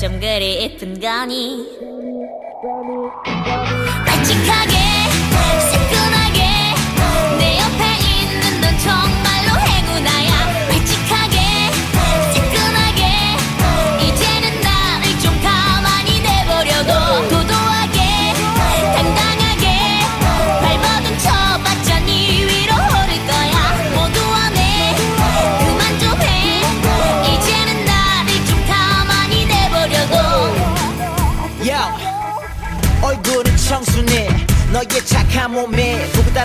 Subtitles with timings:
[0.00, 1.66] 어쩜 그리 예쁜 거니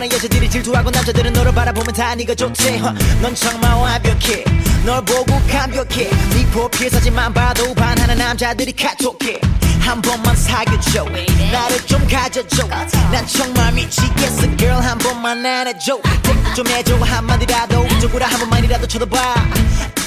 [0.05, 2.35] 다른 여자들이 질투하고 남자들은 너를 바라보면 다 네가
[2.79, 4.43] 허, 넌 정말 완벽해.
[4.85, 6.09] 널 보고 감격해.
[6.29, 9.39] 네 프로필 사진만 봐도 반하는 남자들이 카톡해.
[9.79, 11.05] 한 번만 사귀어줘.
[11.51, 12.67] 나를 좀 가져줘.
[13.11, 14.79] 난 정말 미치겠어 girl.
[14.79, 15.99] 한 번만 안아줘.
[16.03, 16.97] 대꾸 좀 해줘.
[16.97, 19.35] 한마디라도 이쪽으로 한 번만이라도 쳐다봐.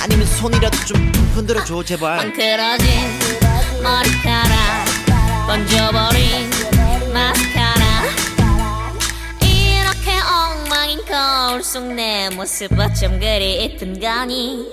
[0.03, 2.21] 아니면 손이라도 좀 흔들어줘 제발.
[2.21, 3.19] 엉클어진
[12.38, 14.66] 모습 어쩜 그리 예쁜 거니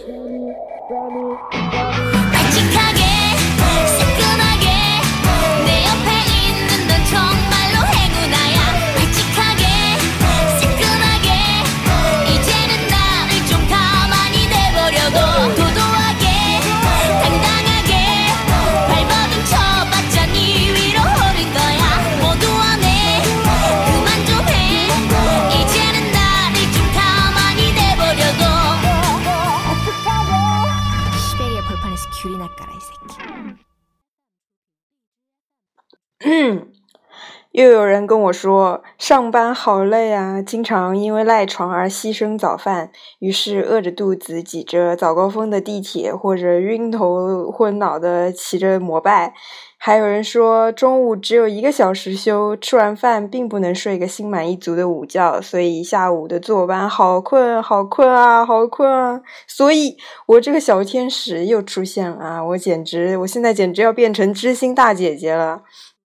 [37.56, 49.34] 又有人跟我说上班好累啊，经常因为赖床而牺牲早饭，于是饿着肚子挤着早高峰的地铁，或者晕头昏脑的骑着摩拜。
[49.78, 59.22] 还有人说中午只有一个小时休，吃完饭并不能睡个心满意足的午觉，所以下午的坐班好困，好困啊，好困啊！
[59.48, 59.96] 所以
[60.26, 62.44] 我这个小天使又出现了啊！
[62.44, 65.62] 我简直，我现在简直要变成知心大姐姐了。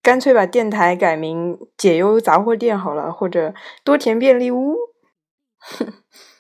[0.06, 3.52] 干脆把电台改名“解忧杂货店”好了，或者
[3.82, 4.76] “多田便利屋”。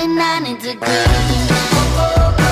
[0.00, 0.74] happening, I need to
[2.36, 2.49] go.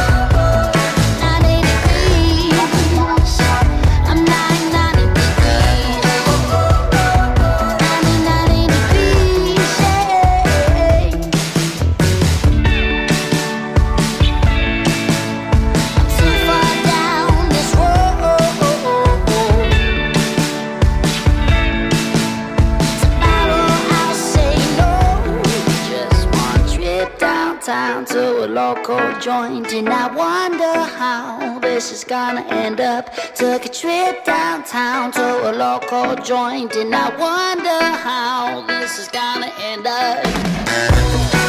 [28.88, 33.12] cold joint and I wonder how this is gonna end up.
[33.34, 39.52] Took a trip downtown to a local joint and I wonder how this is gonna
[39.60, 41.47] end up.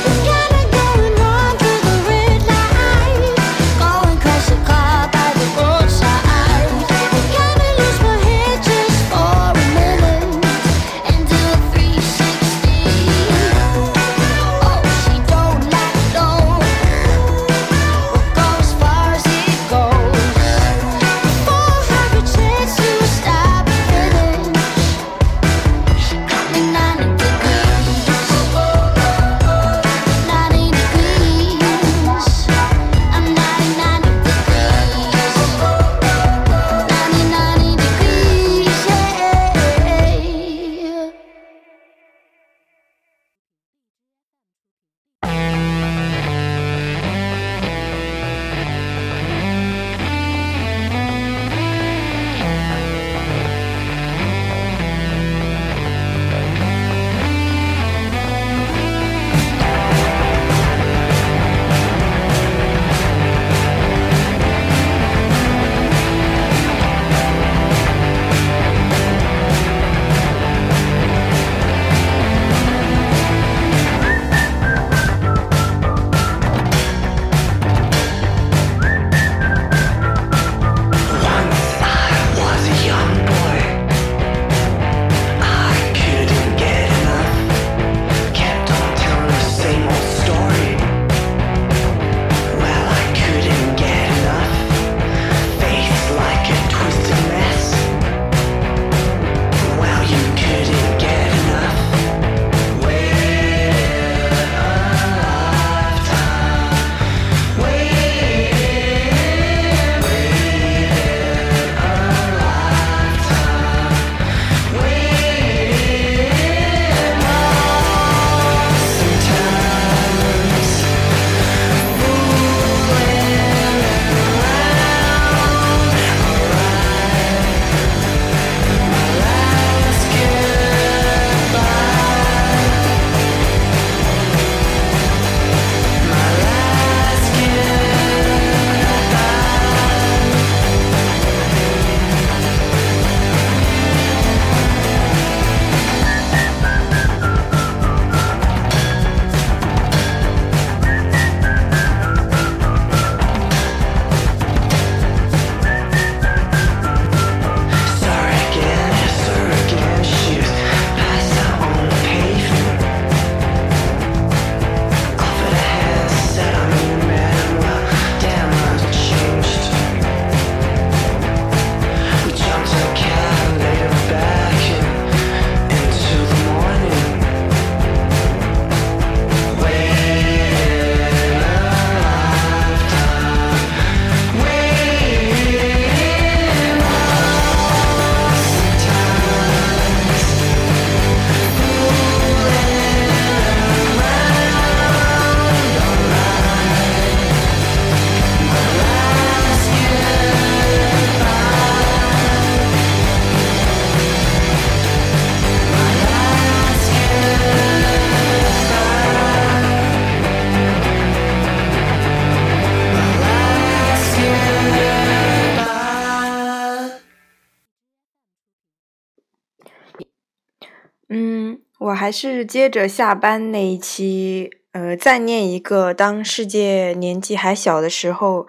[222.09, 228.47] 还是接着下班那一期，呃，再念一个当世界年纪还小的时候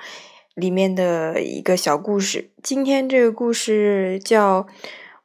[0.55, 2.49] 里面的一个小故事。
[2.62, 4.62] 今天这个故事叫《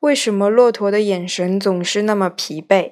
[0.02, 2.90] 为什么骆驼的眼神总是那么疲惫》。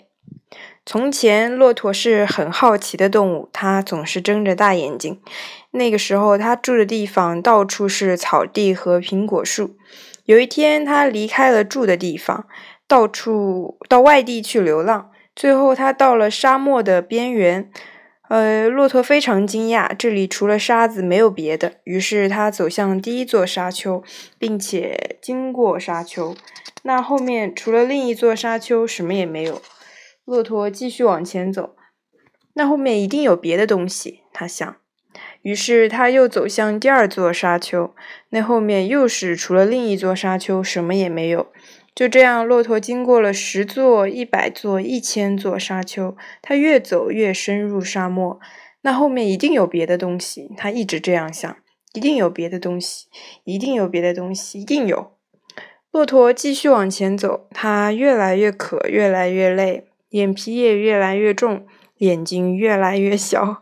[0.85, 5.19] 从前，骆驼是很好奇的动物，它总是睁着大眼睛。
[5.71, 9.75] 那个时候，它住的地方到处是草地和苹果树。
[10.23, 12.47] 有一天，它离开了住的地方，
[12.87, 15.09] 到处到外地去流浪。
[15.35, 17.69] 最后，他到了沙漠的边缘。
[18.29, 21.73] 呃，骆驼非常惊讶，这里除了沙子没有别的。
[21.83, 24.01] 于是，他走向第一座沙丘，
[24.39, 26.35] 并且经过沙丘。
[26.83, 29.61] 那后面除了另一座沙丘，什么也没有。
[30.25, 31.75] 骆驼继续往前走，
[32.53, 34.75] 那后面一定有别的东西，他想。
[35.43, 37.93] 于是他又走向第二座沙丘，
[38.29, 41.51] 那后面又是除了另一座沙丘什么也没有。
[41.95, 48.39] 就这样，骆驼经过了十座、一百座、一千座沙丘，他越走越深入沙漠。
[48.81, 51.55] 那后面一定有别的东西，他一直这样想：
[51.93, 53.05] 一定有别的东西，
[53.43, 55.11] 一定有别的东西，一定有。
[55.91, 59.85] 骆驼继续往前走，他越来越渴，越来越累。
[60.09, 61.65] 眼皮也越来越重，
[61.99, 63.61] 眼睛越来越小。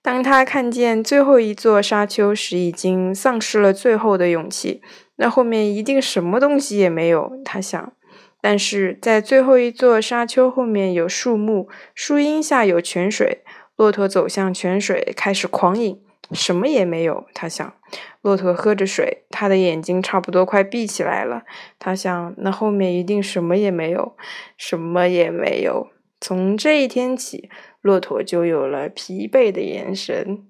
[0.00, 4.80] 当他看见最后一座沙丘时，已经丧失了最后的勇气。
[5.16, 7.92] 那后面一定什么东西也没有，他想。
[8.40, 13.42] 但是在最后一座沙丘后面有树木，树荫下有泉水。
[13.76, 16.02] 骆驼走向泉水，开始狂饮。
[16.32, 17.74] 什么也没有，他想。
[18.20, 21.42] 骆驼喝着水，他的眼睛差不多快闭起来了。
[21.78, 24.16] 他想，那后面一定什么也没有，
[24.56, 25.88] 什么也没有。
[26.20, 27.50] 从这一天起，
[27.80, 30.46] 骆驼就有了疲惫的眼神。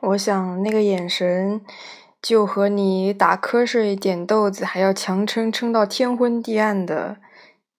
[0.00, 1.60] 我想，那个眼神，
[2.22, 7.18] 就和你打瞌睡、点豆子还要强撑撑到天昏地暗的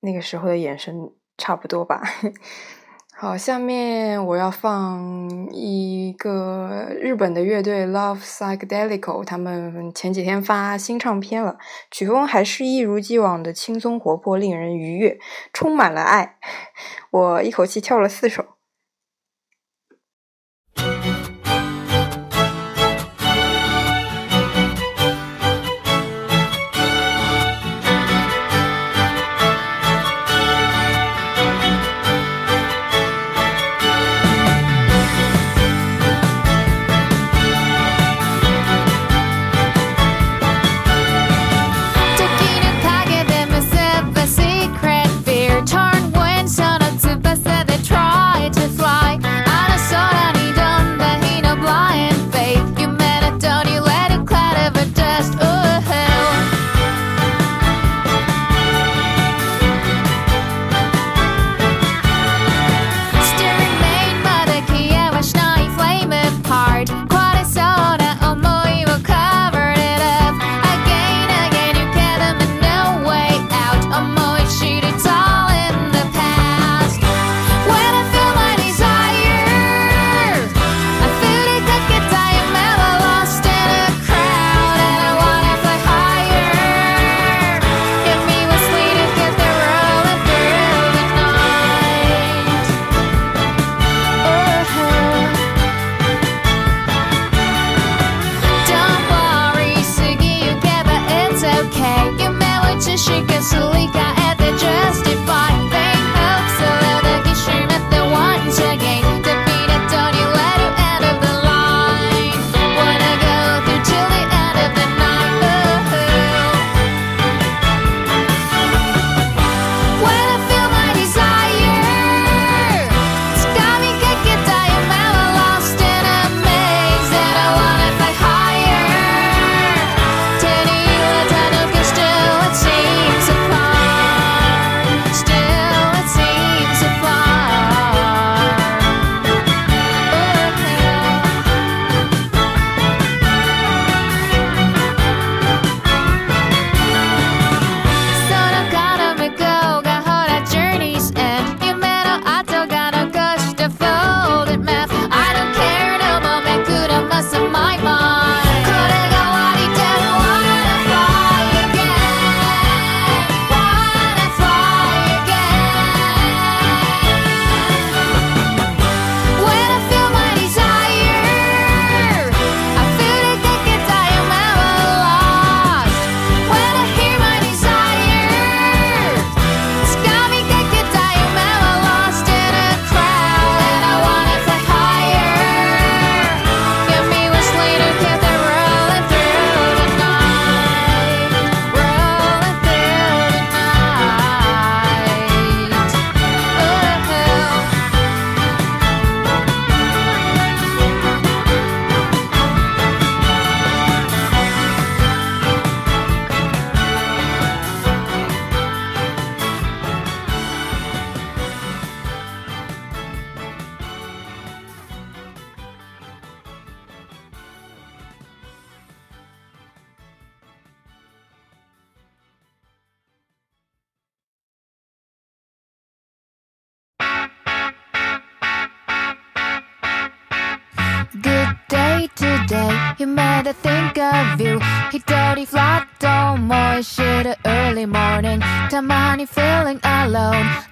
[0.01, 2.03] 那个时候的眼神差不多吧。
[3.17, 11.57] 好，下面我要放一个日本的乐队 Love Psychedelic，他们前几天发新唱片了，
[11.89, 15.19] 曲风还是一如既往的轻松活泼，令人愉悦，
[15.53, 16.37] 充满了爱。
[17.11, 18.45] 我一口气跳了四首。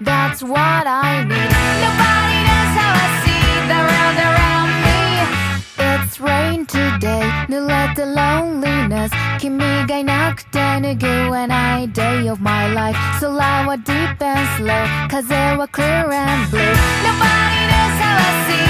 [0.02, 1.52] That's what I need.
[1.86, 5.02] Nobody knows how I see the world around me.
[5.92, 7.26] It's rain today.
[7.50, 9.12] No let the loneliness.
[9.40, 10.70] Kimi ga inakute
[11.42, 12.98] and I day of my life.
[13.20, 14.86] Solar wa deep and slow.
[15.12, 16.76] Kaze wa clear and blue.
[17.06, 18.69] Nobody knows how I see.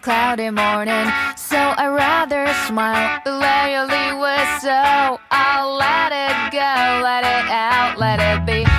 [0.00, 1.06] cloudy morning.
[1.36, 3.20] So I rather smile.
[3.26, 8.69] Lately we're so I'll let it go, let it out, let it be.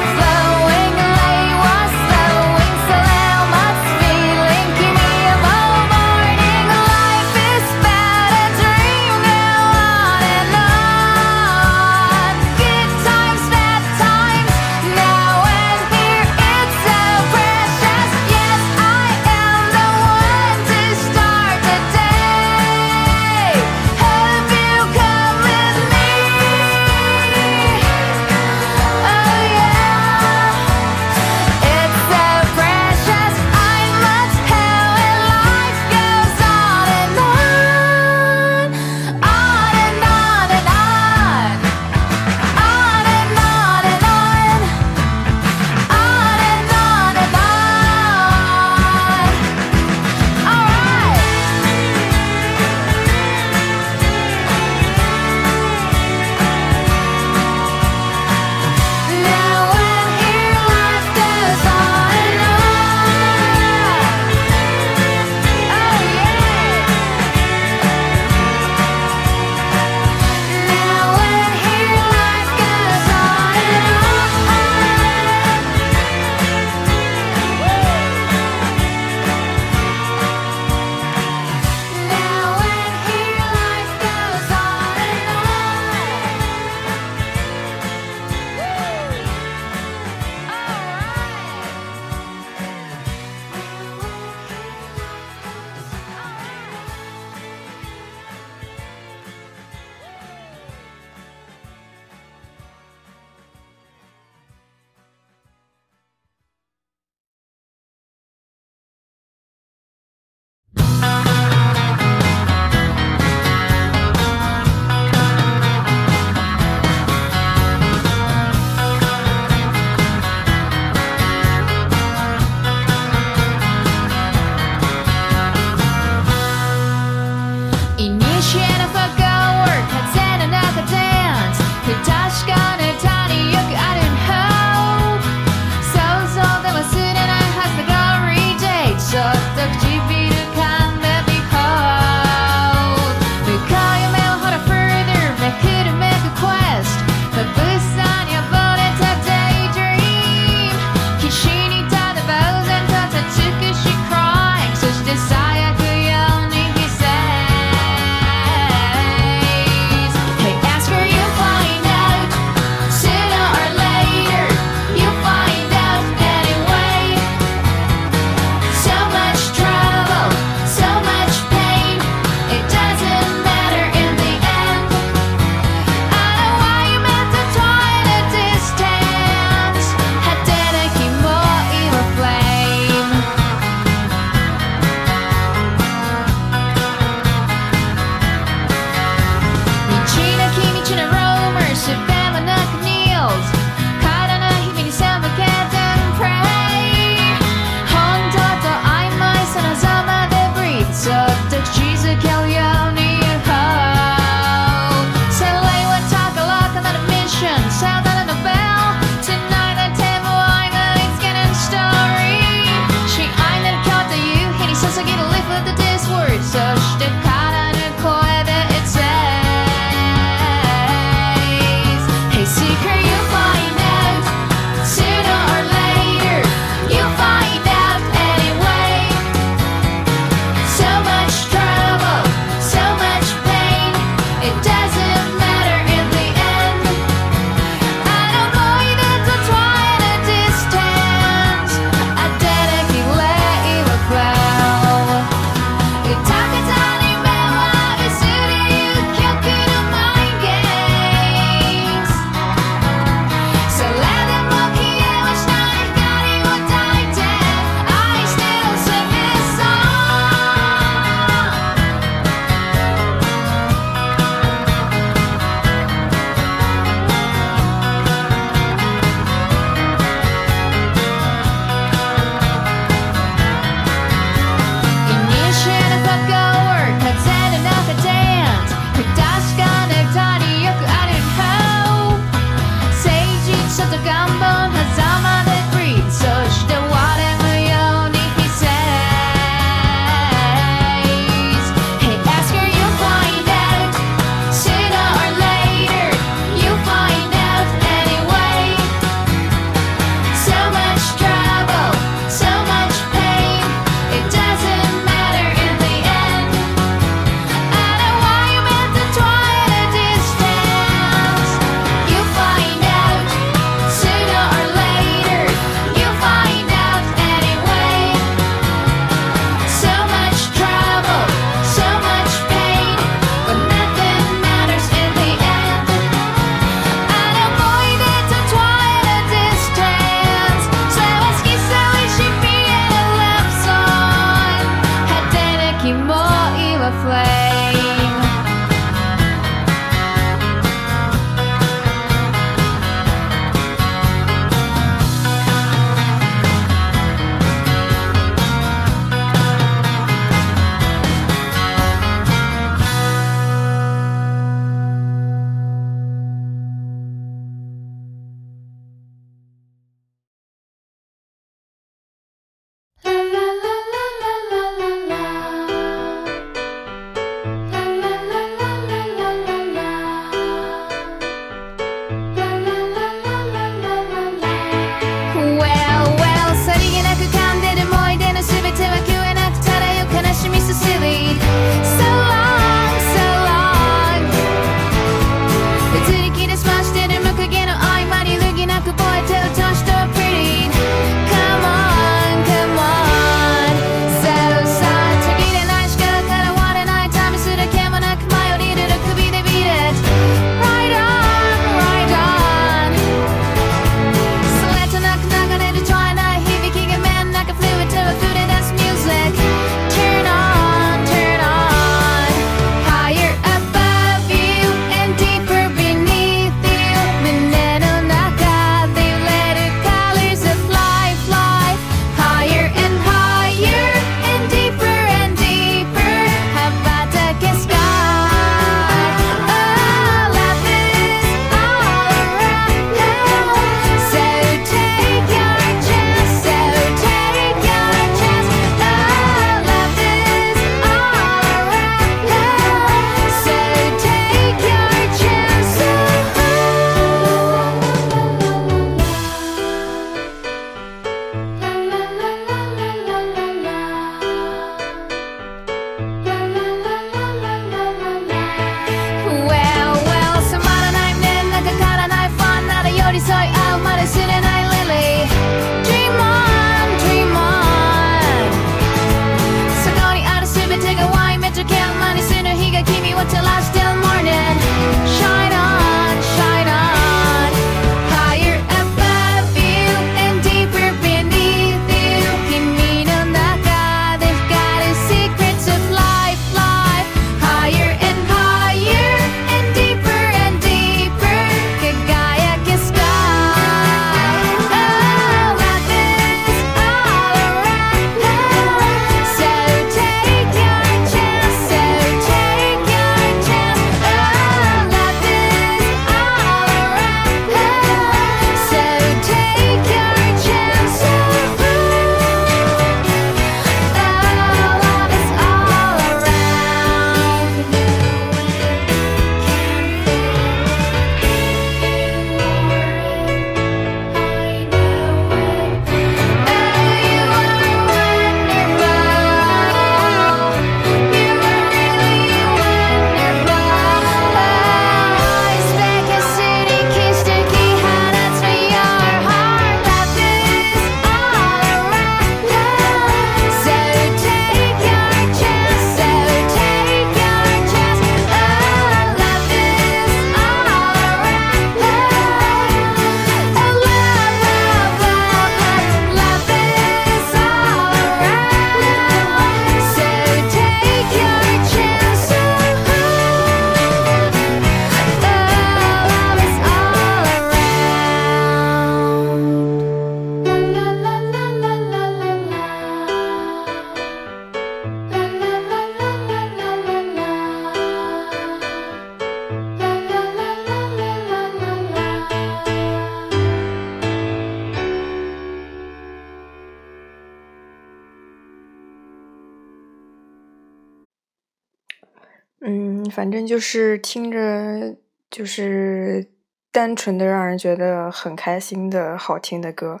[593.12, 594.96] 反正就是听着
[595.30, 596.26] 就是
[596.70, 600.00] 单纯的让人觉得很开心的好听的歌。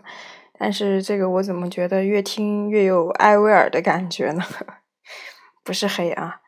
[0.58, 4.42] 但是这个我怎么觉得越听越有艾薇儿的感觉呢？
[5.64, 6.41] 不是黑啊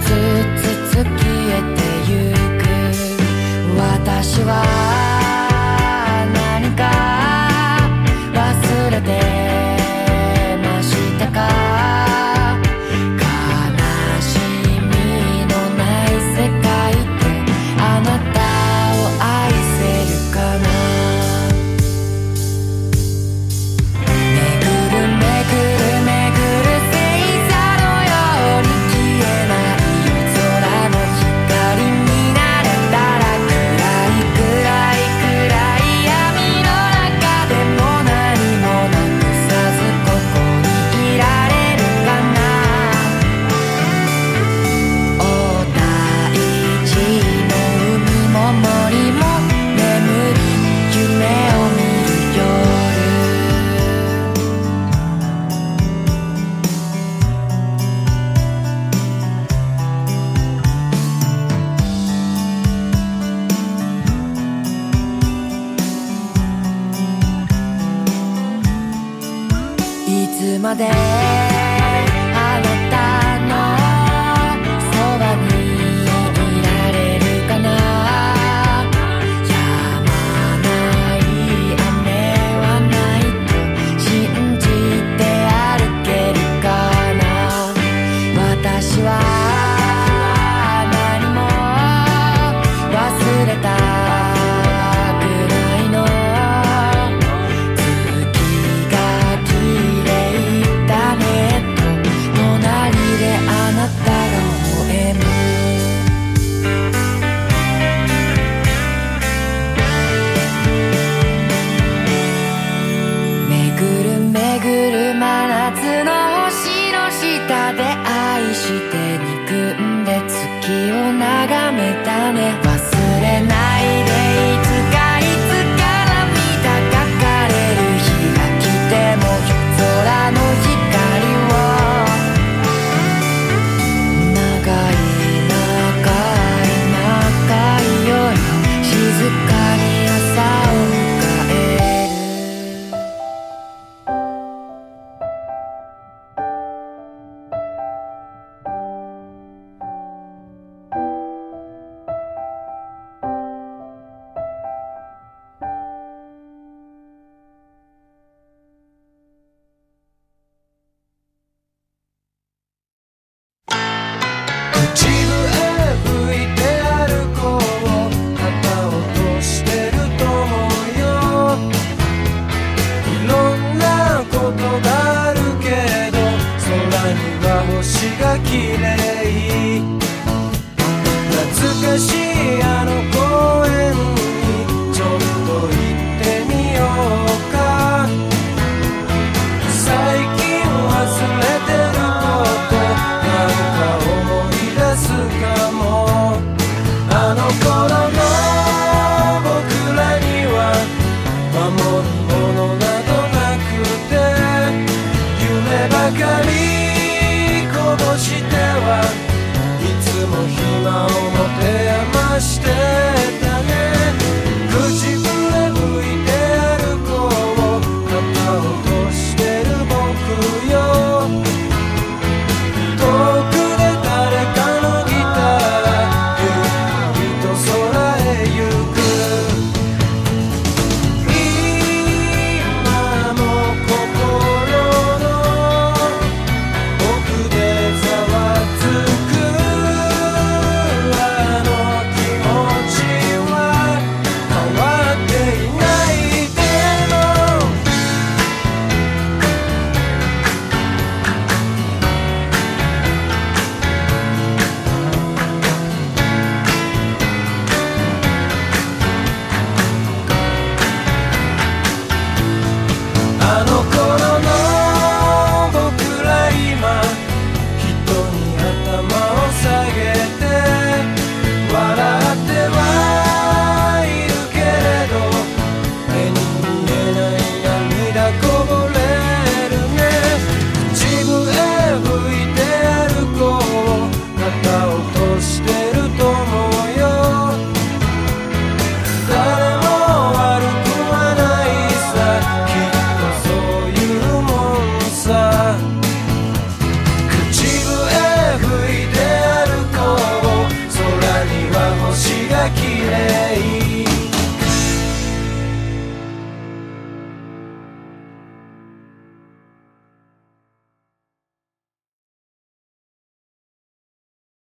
[0.00, 1.08] つつつ消
[1.48, 1.80] えて
[2.10, 2.14] ゆ
[2.58, 2.62] く。
[3.76, 5.11] 私は